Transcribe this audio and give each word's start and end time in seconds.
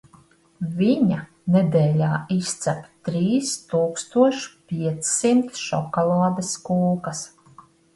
Viņa 0.77 1.19
nedēļā 1.55 2.09
izcep 2.37 2.81
trīs 3.11 3.55
tūkstoš 3.75 4.43
piecsimt 4.75 5.65
šokolādes 5.71 6.57
kūkas. 6.69 7.27